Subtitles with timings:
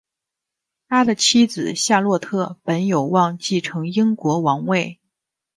[0.89, 4.99] 他的妻子夏洛特本有望继承英国王位。